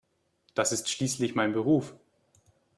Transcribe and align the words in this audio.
Das 0.55 0.71
ist 0.71 0.89
schließlich 0.89 1.35
mein 1.35 1.53
Beruf. 1.53 1.93